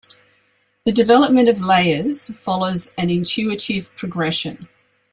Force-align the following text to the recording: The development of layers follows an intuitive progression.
The 0.83 0.91
development 0.91 1.47
of 1.47 1.61
layers 1.61 2.33
follows 2.39 2.91
an 2.97 3.11
intuitive 3.11 3.95
progression. 3.95 4.57